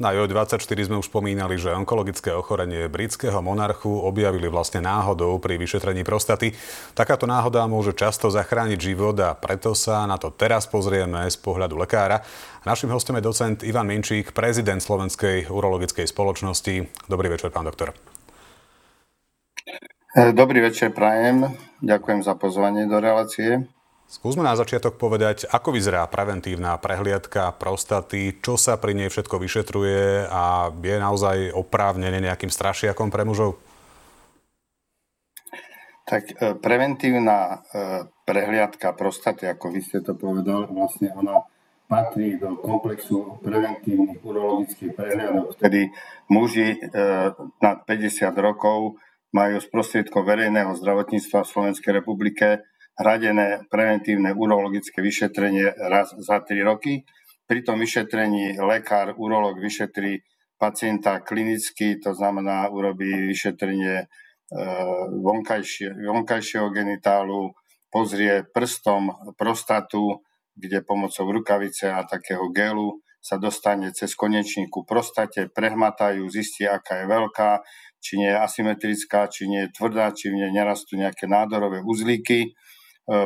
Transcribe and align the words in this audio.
Na 0.00 0.16
JO24 0.16 0.88
sme 0.88 0.96
už 0.96 1.12
spomínali, 1.12 1.60
že 1.60 1.76
onkologické 1.76 2.32
ochorenie 2.32 2.88
britského 2.88 3.36
monarchu 3.44 4.00
objavili 4.00 4.48
vlastne 4.48 4.80
náhodou 4.80 5.36
pri 5.36 5.60
vyšetrení 5.60 6.08
prostaty. 6.08 6.56
Takáto 6.96 7.28
náhoda 7.28 7.68
môže 7.68 7.92
často 7.92 8.32
zachrániť 8.32 8.80
život 8.80 9.12
a 9.20 9.36
preto 9.36 9.76
sa 9.76 10.08
na 10.08 10.16
to 10.16 10.32
teraz 10.32 10.64
pozrieme 10.64 11.28
z 11.28 11.36
pohľadu 11.36 11.76
lekára. 11.76 12.24
Našim 12.64 12.88
hostom 12.88 13.20
je 13.20 13.28
docent 13.28 13.60
Ivan 13.60 13.92
Minčík, 13.92 14.32
prezident 14.32 14.80
Slovenskej 14.80 15.52
urologickej 15.52 16.08
spoločnosti. 16.08 16.88
Dobrý 17.04 17.28
večer, 17.28 17.52
pán 17.52 17.68
doktor. 17.68 17.92
Dobrý 20.16 20.64
večer, 20.64 20.96
prajem. 20.96 21.52
Ďakujem 21.84 22.24
za 22.24 22.40
pozvanie 22.40 22.88
do 22.88 23.04
relácie. 23.04 23.68
Skúsme 24.10 24.42
na 24.42 24.58
začiatok 24.58 24.98
povedať, 24.98 25.46
ako 25.46 25.70
vyzerá 25.70 26.02
preventívna 26.10 26.74
prehliadka 26.82 27.54
prostaty, 27.54 28.42
čo 28.42 28.58
sa 28.58 28.74
pri 28.74 28.98
nej 28.98 29.06
všetko 29.06 29.38
vyšetruje 29.38 30.26
a 30.26 30.74
je 30.74 30.96
naozaj 30.98 31.54
oprávnene 31.54 32.18
nejakým 32.18 32.50
strašiakom 32.50 33.06
pre 33.06 33.22
mužov? 33.22 33.62
Tak 36.10 36.26
e, 36.26 36.58
preventívna 36.58 37.62
e, 37.70 38.10
prehliadka 38.26 38.98
prostaty, 38.98 39.46
ako 39.46 39.70
vy 39.70 39.78
ste 39.78 40.02
to 40.02 40.18
povedal, 40.18 40.66
vlastne 40.66 41.14
ona 41.14 41.46
patrí 41.86 42.34
do 42.34 42.58
komplexu 42.58 43.38
preventívnych 43.46 44.18
urologických 44.26 44.90
prehliadok, 44.90 45.54
kedy 45.54 45.86
muži 46.34 46.74
e, 46.74 46.78
nad 47.62 47.86
50 47.86 48.26
rokov 48.42 48.98
majú 49.30 49.62
z 49.62 49.70
prostriedkov 49.70 50.26
verejného 50.26 50.74
zdravotníctva 50.74 51.46
v 51.46 51.50
Slovenskej 51.54 52.02
republike 52.02 52.66
hradené 52.98 53.64
preventívne 53.70 54.34
urologické 54.34 55.00
vyšetrenie 55.00 55.76
raz 55.88 56.12
za 56.18 56.42
3 56.42 56.60
roky. 56.66 57.06
Pri 57.46 57.66
tom 57.66 57.82
vyšetrení 57.82 58.58
lekár, 58.62 59.14
urolog 59.18 59.58
vyšetrí 59.58 60.22
pacienta 60.60 61.24
klinicky, 61.24 61.96
to 61.98 62.12
znamená 62.14 62.68
urobí 62.68 63.08
vyšetrenie 63.08 64.04
e, 64.04 64.06
vonkajšie, 65.24 65.96
vonkajšieho 66.04 66.68
genitálu, 66.70 67.56
pozrie 67.90 68.44
prstom 68.44 69.34
prostatu, 69.34 70.20
kde 70.54 70.84
pomocou 70.84 71.32
rukavice 71.32 71.88
a 71.88 72.04
takého 72.04 72.52
gelu 72.52 73.00
sa 73.20 73.36
dostane 73.36 73.92
cez 73.92 74.16
konečník 74.16 74.72
ku 74.72 74.84
prostate, 74.84 75.48
prehmatajú, 75.52 76.24
zistí, 76.28 76.64
aká 76.64 77.04
je 77.04 77.06
veľká, 77.08 77.50
či 78.00 78.16
nie 78.16 78.32
je 78.32 78.38
asymetrická, 78.40 79.28
či 79.28 79.44
nie 79.44 79.68
je 79.68 79.72
tvrdá, 79.76 80.08
či 80.16 80.32
v 80.32 80.40
nej 80.40 80.52
nerastú 80.52 80.96
nejaké 80.96 81.28
nádorové 81.28 81.84
uzlíky 81.84 82.56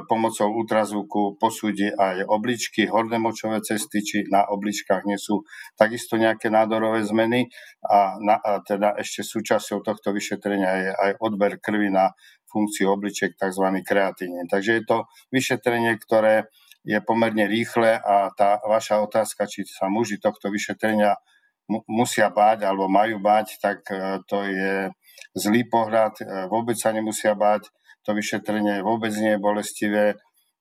pomocou 0.09 0.49
ultrazvuku 0.49 1.37
posúdi 1.37 1.93
aj 1.93 2.25
obličky, 2.25 2.89
horné 2.89 3.21
močové 3.21 3.61
cesty, 3.61 4.01
či 4.01 4.25
na 4.33 4.49
obličkách 4.49 5.05
nie 5.05 5.21
sú 5.21 5.45
takisto 5.77 6.17
nejaké 6.17 6.49
nádorové 6.49 7.05
zmeny 7.05 7.53
a, 7.85 8.17
na, 8.17 8.41
a 8.41 8.65
teda 8.65 8.97
ešte 8.97 9.21
súčasťou 9.21 9.85
tohto 9.85 10.17
vyšetrenia 10.17 10.71
je 10.81 10.91
aj 10.97 11.11
odber 11.21 11.61
krvi 11.61 11.93
na 11.93 12.17
funkciu 12.49 12.97
obličiek, 12.97 13.37
tzv. 13.37 13.67
kreatíne. 13.85 14.49
Takže 14.49 14.81
je 14.81 14.85
to 14.89 14.99
vyšetrenie, 15.35 15.99
ktoré 16.01 16.49
je 16.85 17.01
pomerne 17.05 17.45
rýchle 17.45 17.97
a 18.01 18.31
tá 18.33 18.61
vaša 18.65 19.05
otázka, 19.05 19.49
či 19.49 19.69
sa 19.69 19.89
muži 19.93 20.17
tohto 20.17 20.49
vyšetrenia 20.49 21.17
musia 21.89 22.29
báť 22.29 22.69
alebo 22.69 22.93
majú 22.93 23.21
báť, 23.25 23.57
tak 23.57 23.89
e, 23.89 24.21
to 24.29 24.45
je 24.45 24.93
zlý 25.33 25.65
pohľad. 25.65 26.21
E, 26.21 26.25
vôbec 26.53 26.77
sa 26.77 26.93
nemusia 26.93 27.33
báť 27.33 27.73
to 28.05 28.13
vyšetrenie 28.13 28.85
vôbec 28.85 29.11
nie 29.17 29.35
je 29.35 29.41
bolestivé, 29.43 30.05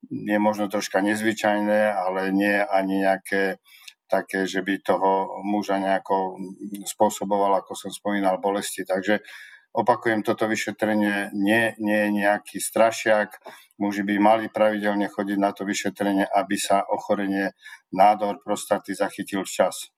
je 0.09 0.38
možno 0.39 0.67
troška 0.67 0.99
nezvyčajné, 0.99 1.91
ale 1.95 2.31
nie 2.31 2.59
ani 2.59 3.03
nejaké 3.03 3.59
také, 4.11 4.45
že 4.45 4.61
by 4.61 4.83
toho 4.83 5.41
muža 5.41 5.80
nejako 5.80 6.38
spôsoboval, 6.86 7.64
ako 7.64 7.73
som 7.73 7.89
spomínal, 7.89 8.37
bolesti. 8.37 8.83
Takže 8.86 9.23
opakujem, 9.73 10.21
toto 10.21 10.45
vyšetrenie 10.45 11.33
nie, 11.33 11.73
nie 11.82 11.99
je 12.08 12.09
nejaký 12.14 12.58
strašiak. 12.61 13.42
Muži 13.82 14.05
by 14.05 14.15
mali 14.21 14.45
pravidelne 14.53 15.09
chodiť 15.09 15.37
na 15.39 15.49
to 15.55 15.65
vyšetrenie, 15.65 16.30
aby 16.30 16.55
sa 16.59 16.86
ochorenie 16.86 17.58
nádor 17.89 18.43
prostaty 18.45 18.93
zachytil 18.93 19.42
včas. 19.48 19.92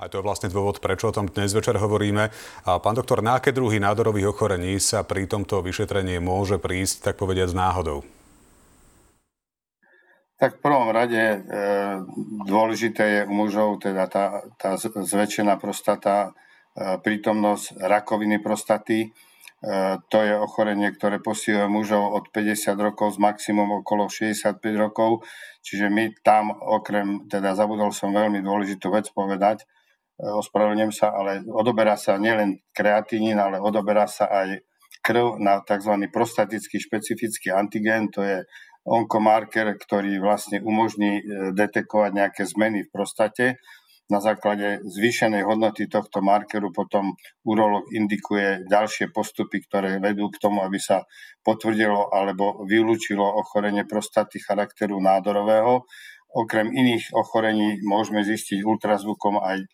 A 0.00 0.10
to 0.10 0.18
je 0.18 0.26
vlastne 0.26 0.50
dôvod, 0.50 0.82
prečo 0.82 1.12
o 1.12 1.14
tom 1.14 1.30
dnes 1.30 1.54
večer 1.54 1.78
hovoríme. 1.78 2.32
A 2.66 2.70
pán 2.82 2.98
doktor, 2.98 3.22
na 3.22 3.38
aké 3.38 3.54
druhy 3.54 3.78
nádorových 3.78 4.34
ochorení 4.34 4.82
sa 4.82 5.06
pri 5.06 5.30
tomto 5.30 5.62
vyšetrení 5.62 6.18
môže 6.18 6.58
prísť, 6.58 7.12
tak 7.12 7.14
povediať, 7.22 7.52
s 7.52 7.58
náhodou? 7.58 8.02
Tak 10.42 10.58
v 10.58 10.62
prvom 10.66 10.90
rade 10.90 11.22
e, 11.22 11.38
dôležité 12.50 13.04
je 13.06 13.20
u 13.30 13.32
mužov 13.36 13.78
teda 13.78 14.10
tá, 14.10 14.42
tá 14.58 14.74
zväčšená 14.80 15.54
prostata, 15.54 16.34
e, 16.74 16.98
prítomnosť 16.98 17.78
rakoviny 17.78 18.42
prostaty. 18.42 19.06
E, 19.06 19.08
to 20.10 20.18
je 20.18 20.34
ochorenie, 20.34 20.90
ktoré 20.90 21.22
postihuje 21.22 21.70
mužov 21.70 22.18
od 22.18 22.26
50 22.34 22.74
rokov 22.74 23.14
s 23.14 23.18
maximum 23.22 23.86
okolo 23.86 24.10
65 24.10 24.58
rokov. 24.74 25.22
Čiže 25.62 25.86
my 25.86 26.10
tam 26.26 26.50
okrem, 26.50 27.30
teda 27.30 27.54
zabudol 27.54 27.94
som 27.94 28.10
veľmi 28.10 28.42
dôležitú 28.42 28.90
vec 28.90 29.14
povedať, 29.14 29.62
ospravedlňujem 30.22 30.94
sa, 30.94 31.10
ale 31.10 31.42
odoberá 31.50 31.98
sa 31.98 32.14
nielen 32.14 32.62
kreatínin, 32.70 33.36
ale 33.42 33.58
odoberá 33.58 34.06
sa 34.06 34.30
aj 34.30 34.62
krv 35.02 35.42
na 35.42 35.58
tzv. 35.66 36.06
prostatický 36.14 36.78
špecifický 36.78 37.50
antigén, 37.50 38.06
to 38.06 38.22
je 38.22 38.46
onkomarker, 38.86 39.74
ktorý 39.78 40.22
vlastne 40.22 40.62
umožní 40.62 41.18
e, 41.18 41.22
detekovať 41.54 42.10
nejaké 42.14 42.42
zmeny 42.46 42.86
v 42.86 42.90
prostate. 42.90 43.46
Na 44.10 44.18
základe 44.18 44.82
zvýšenej 44.82 45.46
hodnoty 45.46 45.86
tohto 45.86 46.20
markeru 46.20 46.74
potom 46.74 47.14
urolog 47.46 47.86
indikuje 47.94 48.66
ďalšie 48.66 49.14
postupy, 49.14 49.62
ktoré 49.62 50.02
vedú 50.02 50.28
k 50.28 50.42
tomu, 50.42 50.60
aby 50.66 50.76
sa 50.76 51.06
potvrdilo 51.46 52.10
alebo 52.10 52.66
vylúčilo 52.66 53.24
ochorenie 53.24 53.86
prostaty 53.86 54.42
charakteru 54.42 54.98
nádorového. 54.98 55.86
Okrem 56.34 56.74
iných 56.74 57.14
ochorení 57.14 57.78
môžeme 57.86 58.26
zistiť 58.26 58.66
ultrazvukom 58.66 59.38
aj 59.38 59.64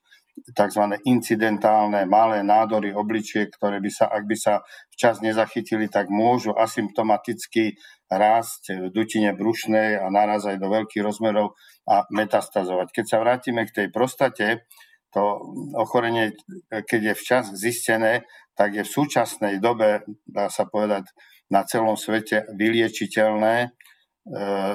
tzv. 0.43 0.82
incidentálne 1.04 2.04
malé 2.06 2.43
nádory 2.44 2.94
obličiek, 2.94 3.50
ktoré 3.50 3.82
by 3.82 3.91
sa, 3.91 4.06
ak 4.10 4.25
by 4.25 4.37
sa 4.37 4.54
včas 4.93 5.21
nezachytili, 5.22 5.91
tak 5.91 6.10
môžu 6.12 6.54
asymptomaticky 6.54 7.78
rásť 8.09 8.88
v 8.88 8.94
dutine 8.94 9.37
brušnej 9.37 10.00
a 10.00 10.09
naraz 10.09 10.48
aj 10.48 10.56
do 10.56 10.69
veľkých 10.72 11.04
rozmerov 11.04 11.59
a 11.84 12.09
metastazovať. 12.09 12.93
Keď 12.93 13.04
sa 13.04 13.21
vrátime 13.21 13.69
k 13.69 13.84
tej 13.84 13.88
prostate, 13.93 14.69
to 15.09 15.41
ochorenie, 15.77 16.37
keď 16.69 17.12
je 17.12 17.15
včas 17.16 17.44
zistené, 17.56 18.28
tak 18.53 18.77
je 18.77 18.84
v 18.84 18.91
súčasnej 18.91 19.56
dobe, 19.62 20.04
dá 20.28 20.53
sa 20.53 20.69
povedať, 20.69 21.09
na 21.48 21.65
celom 21.65 21.97
svete 21.97 22.44
vyliečiteľné. 22.53 23.56
E, 23.65 23.69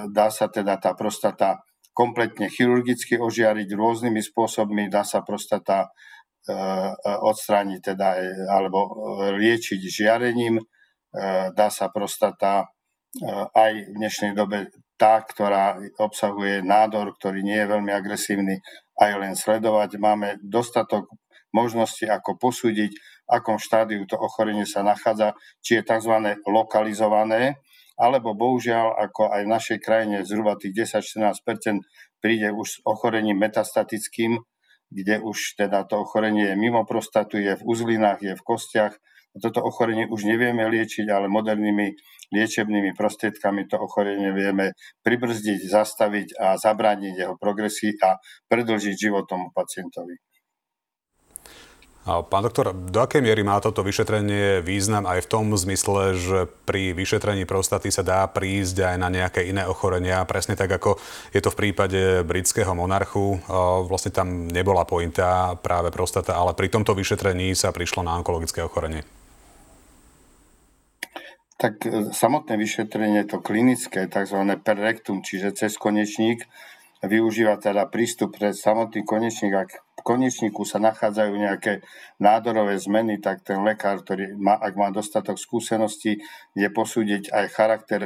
dá 0.09 0.27
sa 0.33 0.49
teda 0.49 0.81
tá 0.81 0.97
prostata 0.97 1.61
kompletne 1.93 2.49
chirurgicky 2.49 3.21
ožiariť 3.21 3.69
rôznymi 3.69 4.19
spôsobmi, 4.19 4.89
dá 4.89 5.05
sa 5.05 5.21
prostata 5.21 5.85
e, 5.85 5.89
e, 6.53 6.59
odstrániť 7.05 7.79
teda, 7.93 8.09
e, 8.17 8.25
alebo 8.49 8.79
liečiť 9.37 9.79
žiarením, 9.79 10.57
dá 11.53 11.69
sa 11.69 11.93
prostata 11.93 12.65
aj 13.53 13.71
v 13.85 13.93
dnešnej 14.01 14.33
dobe 14.33 14.73
tá, 14.97 15.21
ktorá 15.21 15.77
obsahuje 16.01 16.65
nádor, 16.65 17.13
ktorý 17.13 17.45
nie 17.45 17.61
je 17.61 17.69
veľmi 17.69 17.93
agresívny, 17.93 18.57
aj 18.97 19.11
len 19.21 19.37
sledovať. 19.37 20.01
Máme 20.01 20.41
dostatok 20.41 21.05
možností, 21.53 22.09
ako 22.09 22.41
posúdiť, 22.41 22.91
v 22.97 23.29
akom 23.29 23.61
štádiu 23.61 24.09
to 24.09 24.17
ochorenie 24.17 24.65
sa 24.65 24.81
nachádza, 24.81 25.37
či 25.61 25.79
je 25.79 25.85
tzv. 25.85 26.41
lokalizované, 26.49 27.61
alebo 27.99 28.33
bohužiaľ, 28.33 28.97
ako 28.97 29.29
aj 29.29 29.41
v 29.45 29.53
našej 29.53 29.77
krajine 29.81 30.17
zhruba 30.25 30.57
tých 30.57 30.89
10-14% 30.89 31.83
príde 32.17 32.49
už 32.49 32.67
s 32.67 32.77
ochorením 32.87 33.37
metastatickým, 33.37 34.41
kde 34.93 35.21
už 35.21 35.57
teda 35.57 35.85
to 35.89 36.05
ochorenie 36.05 36.53
je 36.53 36.55
mimo 36.57 36.85
prostatu, 36.85 37.41
je 37.41 37.57
v 37.57 37.63
uzlinách, 37.65 38.21
je 38.21 38.33
v 38.37 38.45
kostiach. 38.45 38.93
Toto 39.33 39.65
ochorenie 39.65 40.05
už 40.05 40.29
nevieme 40.29 40.61
liečiť, 40.69 41.09
ale 41.09 41.25
modernými 41.25 41.97
liečebnými 42.29 42.93
prostriedkami 42.93 43.65
to 43.65 43.81
ochorenie 43.81 44.29
vieme 44.29 44.77
pribrzdiť, 45.01 45.59
zastaviť 45.65 46.27
a 46.37 46.47
zabrániť 46.61 47.13
jeho 47.17 47.35
progresii 47.41 47.97
a 48.05 48.21
predlžiť 48.45 48.93
život 48.93 49.25
tomu 49.25 49.49
pacientovi. 49.49 50.21
Pán 52.03 52.43
doktor, 52.43 52.75
do 52.75 52.99
akej 52.99 53.23
miery 53.23 53.47
má 53.47 53.63
toto 53.63 53.79
vyšetrenie 53.79 54.59
význam 54.59 55.07
aj 55.07 55.23
v 55.23 55.29
tom 55.31 55.55
zmysle, 55.55 56.19
že 56.19 56.51
pri 56.67 56.91
vyšetrení 56.91 57.47
prostaty 57.47 57.95
sa 57.95 58.03
dá 58.03 58.27
prísť 58.27 58.83
aj 58.91 58.95
na 58.99 59.07
nejaké 59.07 59.47
iné 59.47 59.63
ochorenia, 59.63 60.27
presne 60.27 60.59
tak 60.59 60.67
ako 60.67 60.99
je 61.31 61.39
to 61.39 61.47
v 61.47 61.59
prípade 61.63 62.27
britského 62.27 62.75
monarchu. 62.75 63.39
Vlastne 63.87 64.11
tam 64.11 64.51
nebola 64.51 64.83
pointa 64.83 65.55
práve 65.55 65.95
prostata, 65.95 66.35
ale 66.35 66.51
pri 66.51 66.67
tomto 66.67 66.91
vyšetrení 66.91 67.55
sa 67.55 67.71
prišlo 67.71 68.03
na 68.03 68.19
onkologické 68.19 68.59
ochorenie. 68.59 69.07
Tak 71.55 71.87
e, 71.87 72.11
samotné 72.11 72.59
vyšetrenie, 72.59 73.23
to 73.31 73.39
klinické, 73.39 74.11
tzv. 74.11 74.43
per 74.59 74.77
čiže 74.99 75.55
cez 75.55 75.79
konečník, 75.79 76.43
využíva 76.99 77.55
teda 77.63 77.87
prístup 77.87 78.35
pre 78.35 78.51
samotný 78.51 79.07
konečník, 79.07 79.55
ak 79.55 79.69
konečníku 80.03 80.67
sa 80.67 80.77
nachádzajú 80.83 81.33
nejaké 81.33 81.81
nádorové 82.19 82.75
zmeny, 82.77 83.23
tak 83.23 83.41
ten 83.47 83.63
lekár, 83.63 84.03
ktorý 84.03 84.35
má, 84.35 84.59
ak 84.59 84.73
má 84.75 84.91
dostatok 84.91 85.39
skúseností, 85.39 86.19
vie 86.53 86.69
posúdiť 86.69 87.31
aj 87.31 87.45
charakter 87.55 88.01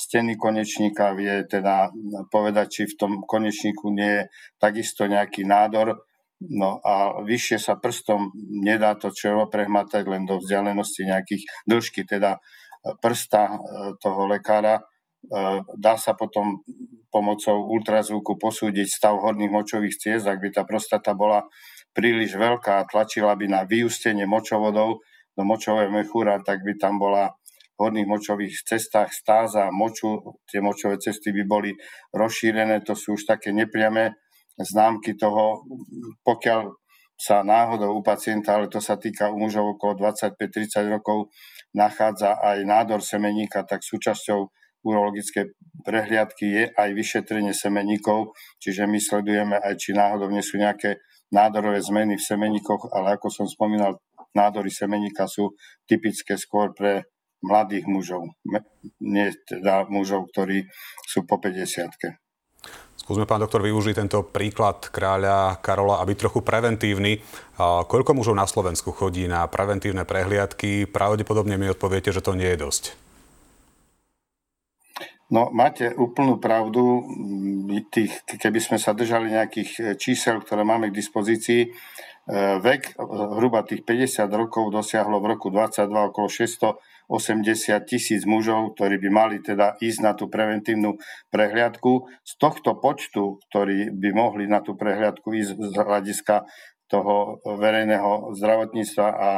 steny 0.00 0.40
konečníka, 0.40 1.12
vie 1.12 1.44
teda 1.44 1.92
povedať, 2.32 2.66
či 2.72 2.82
v 2.88 2.94
tom 2.96 3.12
konečníku 3.26 3.92
nie 3.92 4.22
je 4.22 4.22
takisto 4.56 5.04
nejaký 5.04 5.44
nádor. 5.44 6.06
No 6.40 6.80
a 6.80 7.20
vyššie 7.20 7.60
sa 7.60 7.76
prstom 7.76 8.32
nedá 8.48 8.96
to 8.96 9.12
čelo 9.12 9.52
prehmatať 9.52 10.08
len 10.08 10.24
do 10.24 10.40
vzdialenosti 10.40 11.04
nejakých 11.04 11.42
dĺžky, 11.68 12.08
teda 12.08 12.40
prsta 12.80 13.42
e, 13.44 13.56
toho 14.00 14.24
lekára. 14.24 14.80
E, 14.80 14.82
dá 15.76 16.00
sa 16.00 16.16
potom 16.16 16.64
pomocou 17.10 17.66
ultrazvuku 17.66 18.38
posúdiť 18.38 18.86
stav 18.86 19.18
horných 19.18 19.50
močových 19.50 19.98
ciest, 19.98 20.30
ak 20.30 20.38
by 20.38 20.48
tá 20.54 20.62
prostata 20.62 21.12
bola 21.12 21.44
príliš 21.90 22.38
veľká 22.38 22.80
a 22.80 22.86
tlačila 22.86 23.34
by 23.34 23.46
na 23.50 23.60
vyústenie 23.66 24.24
močovodov 24.24 25.02
do 25.34 25.42
močového 25.42 25.90
mechúra, 25.90 26.38
tak 26.40 26.62
by 26.62 26.78
tam 26.78 27.02
bola 27.02 27.34
horných 27.80 28.06
močových 28.06 28.54
cestách 28.62 29.10
stáza 29.10 29.72
moču, 29.72 30.38
tie 30.46 30.60
močové 30.60 31.00
cesty 31.00 31.32
by 31.32 31.42
boli 31.48 31.70
rozšírené, 32.12 32.84
to 32.84 32.92
sú 32.92 33.16
už 33.16 33.26
také 33.26 33.50
nepriame 33.56 34.14
známky 34.60 35.16
toho, 35.16 35.64
pokiaľ 36.20 36.76
sa 37.20 37.44
náhodou 37.44 37.96
u 37.96 38.02
pacienta, 38.04 38.56
ale 38.56 38.72
to 38.72 38.80
sa 38.80 38.96
týka 38.96 39.28
u 39.28 39.36
mužov 39.36 39.76
okolo 39.76 39.96
25-30 39.96 40.88
rokov, 40.88 41.28
nachádza 41.76 42.40
aj 42.40 42.64
nádor 42.64 43.00
semeníka, 43.04 43.64
tak 43.64 43.84
súčasťou 43.84 44.48
urologické 44.80 45.52
prehliadky 45.84 46.46
je 46.48 46.64
aj 46.72 46.90
vyšetrenie 46.96 47.52
semeníkov, 47.52 48.32
čiže 48.60 48.88
my 48.88 48.98
sledujeme 49.00 49.56
aj, 49.60 49.76
či 49.76 49.92
náhodou 49.92 50.32
nie 50.32 50.40
sú 50.40 50.56
nejaké 50.56 51.00
nádorové 51.30 51.78
zmeny 51.84 52.18
v 52.18 52.26
semeníkoch, 52.26 52.90
ale 52.90 53.20
ako 53.20 53.28
som 53.30 53.46
spomínal, 53.46 54.00
nádory 54.34 54.70
semeníka 54.70 55.26
sú 55.26 55.54
typické 55.86 56.38
skôr 56.38 56.74
pre 56.74 57.06
mladých 57.40 57.88
mužov, 57.88 58.36
nie 59.00 59.32
teda 59.48 59.88
mužov, 59.88 60.28
ktorí 60.32 60.68
sú 61.08 61.24
po 61.24 61.40
50 61.40 62.20
Skúsme, 63.00 63.24
pán 63.24 63.40
doktor, 63.40 63.64
využiť 63.64 63.96
tento 63.96 64.22
príklad 64.22 64.86
kráľa 64.92 65.58
Karola 65.64 65.98
a 65.98 66.06
byť 66.06 66.18
trochu 66.20 66.44
preventívny. 66.44 67.18
Koľko 67.58 68.12
mužov 68.14 68.36
na 68.36 68.44
Slovensku 68.44 68.92
chodí 68.92 69.26
na 69.26 69.48
preventívne 69.48 70.04
prehliadky? 70.06 70.84
Pravdepodobne 70.86 71.56
mi 71.58 71.66
odpoviete, 71.72 72.12
že 72.12 72.22
to 72.22 72.36
nie 72.38 72.46
je 72.54 72.60
dosť. 72.60 73.09
No, 75.30 75.46
máte 75.54 75.94
úplnú 75.94 76.42
pravdu. 76.42 77.06
Tých, 77.94 78.26
keby 78.26 78.58
sme 78.58 78.78
sa 78.82 78.90
držali 78.98 79.30
nejakých 79.30 79.94
čísel, 79.94 80.42
ktoré 80.42 80.66
máme 80.66 80.90
k 80.90 80.98
dispozícii, 80.98 81.70
E, 82.30 82.62
vek 82.62 82.94
hruba 83.10 83.66
tých 83.66 83.82
50 83.82 84.30
rokov 84.30 84.70
dosiahlo 84.70 85.18
v 85.18 85.34
roku 85.34 85.50
22 85.50 86.14
okolo 86.14 86.30
680 86.30 86.78
tisíc 87.82 88.22
mužov, 88.22 88.78
ktorí 88.78 89.02
by 89.02 89.10
mali 89.10 89.36
teda 89.42 89.74
ísť 89.82 90.00
na 90.04 90.12
tú 90.14 90.30
preventívnu 90.30 90.94
prehliadku. 91.34 92.06
Z 92.22 92.32
tohto 92.38 92.78
počtu, 92.78 93.42
ktorí 93.50 93.90
by 93.90 94.10
mohli 94.14 94.46
na 94.46 94.62
tú 94.62 94.78
prehliadku 94.78 95.34
ísť 95.34 95.58
z 95.58 95.76
hľadiska 95.80 96.46
toho 96.86 97.42
verejného 97.42 98.36
zdravotníctva 98.38 99.06
a 99.10 99.30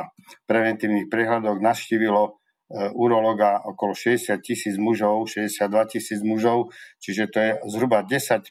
preventívnych 0.44 1.08
prehľadok 1.08 1.64
naštívilo 1.64 2.41
urologa 2.72 3.60
okolo 3.68 3.92
60 3.92 4.40
tisíc 4.40 4.80
mužov, 4.80 5.28
62 5.28 5.92
tisíc 5.92 6.20
mužov, 6.24 6.72
čiže 7.04 7.28
to 7.28 7.38
je 7.38 7.50
zhruba 7.68 8.00
10% 8.00 8.48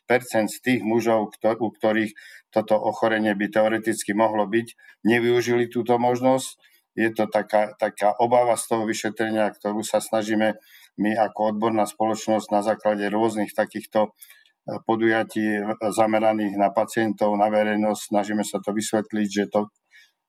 z 0.47 0.57
tých 0.61 0.81
mužov, 0.85 1.33
u 1.57 1.69
ktorých 1.73 2.13
toto 2.53 2.77
ochorenie 2.77 3.33
by 3.33 3.49
teoreticky 3.49 4.13
mohlo 4.13 4.45
byť, 4.45 4.67
nevyužili 5.07 5.71
túto 5.73 5.97
možnosť. 5.97 6.59
Je 6.91 7.07
to 7.15 7.25
taká, 7.31 7.71
taká 7.79 8.11
obava 8.19 8.59
z 8.59 8.67
toho 8.67 8.83
vyšetrenia, 8.83 9.47
ktorú 9.47 9.79
sa 9.81 10.03
snažíme 10.03 10.59
my 10.99 11.11
ako 11.15 11.55
odborná 11.55 11.87
spoločnosť 11.87 12.51
na 12.51 12.61
základe 12.61 13.07
rôznych 13.07 13.55
takýchto 13.55 14.11
e, 14.11 14.75
podujatí 14.83 15.63
zameraných 15.95 16.59
na 16.59 16.67
pacientov, 16.67 17.31
na 17.39 17.47
verejnosť. 17.47 18.11
Snažíme 18.11 18.43
sa 18.43 18.59
to 18.59 18.75
vysvetliť, 18.75 19.27
že 19.31 19.45
to 19.47 19.71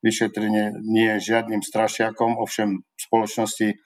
vyšetrenie 0.02 0.76
nie 0.82 1.16
je 1.16 1.32
žiadnym 1.32 1.62
strašiakom, 1.62 2.36
ovšem 2.36 2.82
v 2.82 3.00
spoločnosti 3.00 3.78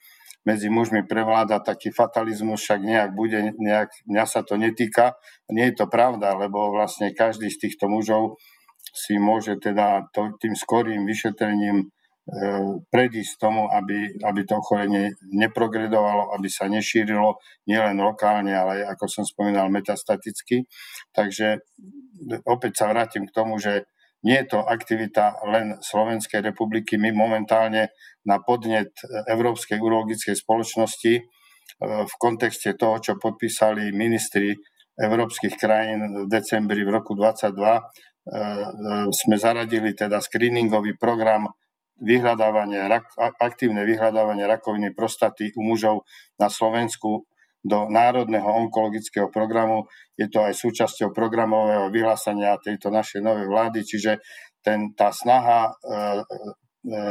medzi 0.46 0.70
mužmi 0.70 1.02
prevláda 1.02 1.58
taký 1.58 1.90
fatalizmus, 1.90 2.62
však 2.62 2.80
nejak 2.80 3.10
bude, 3.18 3.52
nejak, 3.58 3.90
mňa 4.06 4.24
sa 4.30 4.46
to 4.46 4.54
netýka. 4.54 5.18
Nie 5.50 5.74
je 5.74 5.82
to 5.82 5.86
pravda, 5.90 6.38
lebo 6.38 6.70
vlastne 6.70 7.10
každý 7.10 7.50
z 7.50 7.66
týchto 7.66 7.90
mužov 7.90 8.38
si 8.94 9.18
môže 9.18 9.58
teda 9.58 10.06
to, 10.14 10.38
tým 10.38 10.54
skorým 10.54 11.02
vyšetrením 11.02 11.82
e, 11.82 11.86
predísť 12.88 13.42
tomu, 13.42 13.66
aby, 13.66 14.22
aby 14.22 14.40
to 14.46 14.62
ochorenie 14.62 15.18
neprogredovalo, 15.34 16.30
aby 16.38 16.46
sa 16.46 16.70
nešírilo 16.70 17.42
nielen 17.66 17.98
lokálne, 17.98 18.54
ale 18.54 18.86
ako 18.86 19.10
som 19.10 19.24
spomínal, 19.26 19.66
metastaticky. 19.66 20.70
Takže 21.10 21.58
opäť 22.46 22.86
sa 22.86 22.94
vrátim 22.94 23.26
k 23.26 23.34
tomu, 23.34 23.58
že 23.58 23.90
nie 24.26 24.42
je 24.42 24.58
to 24.58 24.60
aktivita 24.66 25.38
len 25.46 25.78
Slovenskej 25.78 26.42
republiky. 26.42 26.98
My 26.98 27.14
momentálne 27.14 27.94
na 28.26 28.42
podnet 28.42 28.90
Európskej 29.30 29.78
urologickej 29.78 30.34
spoločnosti 30.34 31.14
e, 31.14 31.22
v 32.02 32.14
kontexte 32.18 32.74
toho, 32.74 32.98
čo 32.98 33.22
podpísali 33.22 33.94
ministri 33.94 34.50
európskych 34.98 35.54
krajín 35.54 36.26
v 36.26 36.26
decembri 36.26 36.82
v 36.82 36.90
roku 36.90 37.14
2022, 37.14 37.22
e, 37.22 37.80
e, 37.80 37.80
sme 39.14 39.38
zaradili 39.38 39.94
teda 39.94 40.18
screeningový 40.18 40.98
program 40.98 41.46
vyhľadávanie, 42.02 42.82
aktívne 43.38 43.86
vyhľadávanie 43.86 44.44
rakoviny 44.44 44.90
prostaty 44.92 45.54
u 45.54 45.62
mužov 45.64 46.04
na 46.36 46.50
Slovensku 46.50 47.24
do 47.62 47.90
Národného 47.90 48.46
onkologického 48.46 49.30
programu. 49.30 49.86
Je 50.14 50.30
to 50.30 50.42
aj 50.42 50.54
súčasťou 50.54 51.10
programového 51.10 51.90
vyhlásenia 51.90 52.58
tejto 52.62 52.90
našej 52.92 53.20
novej 53.22 53.46
vlády, 53.50 53.82
čiže 53.82 54.22
ten, 54.62 54.94
tá 54.94 55.10
snaha 55.14 55.70
e, 55.70 55.72
e, 55.72 56.00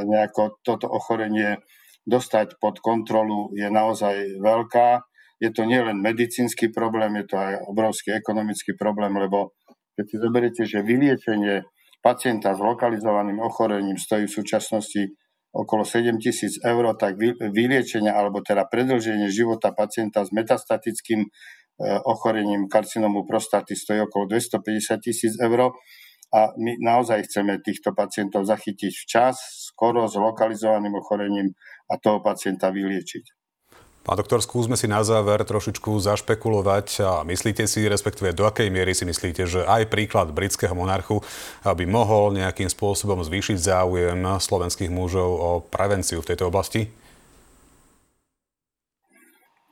nejako 0.04 0.60
toto 0.64 0.88
ochorenie 0.92 1.60
dostať 2.06 2.60
pod 2.62 2.80
kontrolu 2.80 3.52
je 3.56 3.68
naozaj 3.68 4.40
veľká. 4.40 5.04
Je 5.42 5.52
to 5.52 5.68
nielen 5.68 6.00
medicínsky 6.00 6.72
problém, 6.72 7.20
je 7.20 7.26
to 7.28 7.36
aj 7.36 7.54
obrovský 7.68 8.16
ekonomický 8.16 8.78
problém, 8.80 9.12
lebo 9.20 9.52
keď 9.96 10.06
si 10.08 10.16
zoberiete, 10.20 10.64
že 10.64 10.86
vyliečenie 10.86 11.64
pacienta 12.00 12.54
s 12.54 12.62
lokalizovaným 12.62 13.42
ochorením 13.42 13.98
stojí 13.98 14.30
v 14.30 14.38
súčasnosti 14.38 15.02
okolo 15.56 15.88
7 15.88 16.20
tisíc 16.20 16.60
eur, 16.60 16.92
tak 17.00 17.16
vyliečenie 17.40 18.12
alebo 18.12 18.44
teda 18.44 18.68
predlženie 18.68 19.32
života 19.32 19.72
pacienta 19.72 20.28
s 20.28 20.36
metastatickým 20.36 21.24
e, 21.24 21.30
ochorením 22.04 22.68
karcinomu 22.68 23.24
prostaty 23.24 23.80
stojí 23.80 24.04
okolo 24.04 24.28
250 24.28 25.00
tisíc 25.00 25.34
eur 25.40 25.72
a 26.36 26.40
my 26.60 26.76
naozaj 26.84 27.24
chceme 27.32 27.64
týchto 27.64 27.96
pacientov 27.96 28.44
zachytiť 28.44 28.92
včas, 28.92 29.40
skoro 29.72 30.04
s 30.04 30.20
lokalizovaným 30.20 31.00
ochorením 31.00 31.56
a 31.88 31.96
toho 31.96 32.20
pacienta 32.20 32.76
vyliečiť. 32.76 33.45
Pán 34.06 34.22
doktor, 34.22 34.38
skúsme 34.38 34.78
si 34.78 34.86
na 34.86 35.02
záver 35.02 35.42
trošičku 35.42 35.98
zašpekulovať 35.98 36.88
a 37.02 37.12
myslíte 37.26 37.66
si, 37.66 37.90
respektíve 37.90 38.38
do 38.38 38.46
akej 38.46 38.70
miery 38.70 38.94
si 38.94 39.02
myslíte, 39.02 39.50
že 39.50 39.66
aj 39.66 39.90
príklad 39.90 40.30
britského 40.30 40.78
monarchu 40.78 41.26
by 41.66 41.86
mohol 41.90 42.30
nejakým 42.38 42.70
spôsobom 42.70 43.26
zvýšiť 43.26 43.58
záujem 43.58 44.22
slovenských 44.38 44.94
mužov 44.94 45.30
o 45.34 45.50
prevenciu 45.66 46.22
v 46.22 46.30
tejto 46.30 46.54
oblasti? 46.54 46.86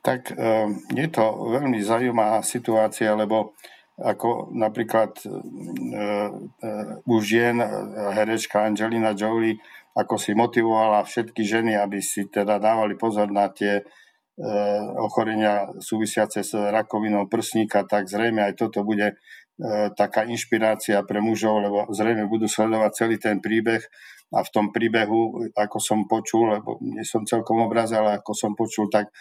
Tak 0.02 0.34
eh, 0.34 0.66
je 0.90 1.06
to 1.14 1.24
veľmi 1.54 1.78
zaujímavá 1.78 2.42
situácia, 2.42 3.14
lebo 3.14 3.54
ako 3.94 4.50
napríklad 4.50 5.14
uh, 5.22 5.30
uh, 5.30 7.06
už 7.06 7.22
žien, 7.22 7.62
herečka 7.94 8.66
Angelina 8.66 9.14
Jolie, 9.14 9.62
ako 9.94 10.18
si 10.18 10.34
motivovala 10.34 11.06
všetky 11.06 11.46
ženy, 11.46 11.78
aby 11.78 12.02
si 12.02 12.26
teda 12.26 12.58
dávali 12.58 12.98
pozor 12.98 13.30
na 13.30 13.46
tie 13.54 13.86
Eh, 13.86 14.02
ochorenia 14.98 15.70
súvisiace 15.78 16.42
s 16.42 16.58
rakovinou 16.58 17.30
prsníka, 17.30 17.86
tak 17.86 18.10
zrejme 18.10 18.42
aj 18.42 18.58
toto 18.58 18.82
bude 18.82 19.14
eh, 19.14 19.88
taká 19.94 20.26
inšpirácia 20.26 20.98
pre 21.06 21.22
mužov, 21.22 21.62
lebo 21.62 21.86
zrejme 21.94 22.26
budú 22.26 22.50
sledovať 22.50 22.90
celý 22.98 23.16
ten 23.22 23.38
príbeh 23.38 23.86
a 24.34 24.42
v 24.42 24.50
tom 24.50 24.74
príbehu, 24.74 25.54
ako 25.54 25.78
som 25.78 26.10
počul, 26.10 26.58
lebo 26.58 26.82
nie 26.82 27.06
som 27.06 27.22
celkom 27.22 27.62
obraz, 27.62 27.94
ale 27.94 28.18
ako 28.18 28.34
som 28.34 28.52
počul, 28.58 28.90
tak 28.90 29.14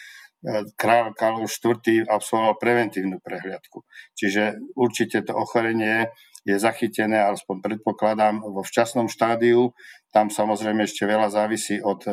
eh, 0.50 0.66
král 0.74 1.14
Karol 1.14 1.46
IV. 1.46 2.10
absolvoval 2.10 2.58
preventívnu 2.58 3.22
prehliadku. 3.22 3.86
Čiže 4.18 4.74
určite 4.74 5.22
to 5.22 5.38
ochorenie 5.38 6.10
je 6.44 6.58
zachytené, 6.58 7.22
aspoň 7.30 7.62
predpokladám, 7.62 8.42
vo 8.42 8.66
včasnom 8.66 9.08
štádiu. 9.08 9.72
Tam 10.12 10.28
samozrejme 10.28 10.84
ešte 10.84 11.08
veľa 11.08 11.32
závisí 11.32 11.80
od 11.80 12.04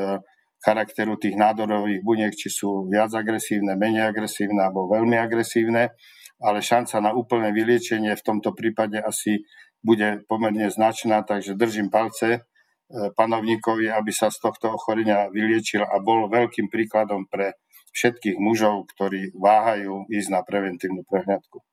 charakteru 0.60 1.16
tých 1.16 1.36
nádorových 1.40 2.04
buniek, 2.04 2.32
či 2.36 2.52
sú 2.52 2.86
viac 2.88 3.12
agresívne, 3.16 3.76
menej 3.76 4.12
agresívne 4.12 4.60
alebo 4.68 4.88
veľmi 4.92 5.16
agresívne, 5.16 5.96
ale 6.40 6.58
šanca 6.60 7.00
na 7.00 7.12
úplné 7.16 7.52
vyliečenie 7.52 8.12
v 8.12 8.24
tomto 8.24 8.52
prípade 8.52 9.00
asi 9.00 9.44
bude 9.80 10.20
pomerne 10.28 10.68
značná, 10.68 11.24
takže 11.24 11.56
držím 11.56 11.88
palce 11.88 12.44
panovníkovi, 12.90 13.88
aby 13.88 14.12
sa 14.12 14.28
z 14.28 14.42
tohto 14.42 14.74
ochorenia 14.76 15.30
vyliečil 15.30 15.86
a 15.86 15.96
bol 16.02 16.26
veľkým 16.28 16.68
príkladom 16.68 17.30
pre 17.30 17.56
všetkých 17.94 18.36
mužov, 18.38 18.90
ktorí 18.94 19.34
váhajú 19.34 20.10
ísť 20.10 20.28
na 20.30 20.40
preventívnu 20.42 21.06
prehľadku. 21.06 21.69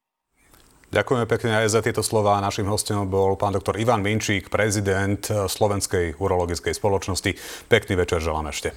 Ďakujeme 0.88 1.28
pekne 1.28 1.52
aj 1.64 1.68
za 1.68 1.84
tieto 1.84 2.00
slova. 2.00 2.40
Našim 2.40 2.64
hostom 2.72 3.12
bol 3.12 3.36
pán 3.36 3.52
doktor 3.52 3.76
Ivan 3.76 4.00
Minčík, 4.00 4.48
prezident 4.48 5.20
Slovenskej 5.28 6.16
urologickej 6.16 6.72
spoločnosti. 6.72 7.36
Pekný 7.68 8.00
večer 8.00 8.24
želám 8.24 8.56
ešte. 8.56 8.72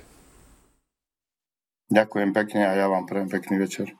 Ďakujem 1.91 2.31
pekne 2.35 2.67
a 2.67 2.73
ja 2.75 2.87
vám 2.91 3.07
prajem 3.07 3.31
pekný 3.31 3.63
večer. 3.63 4.00